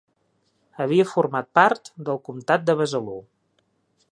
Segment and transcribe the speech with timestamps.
[0.85, 3.19] Havia format part del comtat de Besalú.